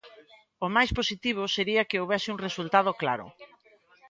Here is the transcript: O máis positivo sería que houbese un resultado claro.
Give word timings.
O 0.65 0.67
máis 0.75 0.91
positivo 0.99 1.43
sería 1.55 1.87
que 1.89 1.99
houbese 2.01 2.29
un 2.33 2.39
resultado 2.47 2.91
claro. 3.01 3.25